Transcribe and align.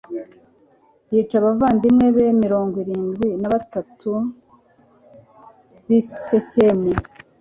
yica 1.11 1.35
abavandimwe 1.41 2.05
be 2.15 2.25
mirongo 2.43 2.75
irindwi 2.83 3.27
n'abantu 3.39 4.11
b'i 5.85 5.99
sikemu 6.23 6.91